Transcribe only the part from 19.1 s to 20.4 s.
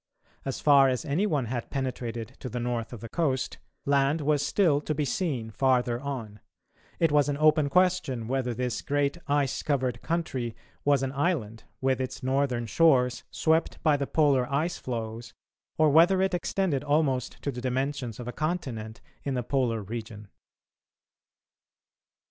in the Polar region.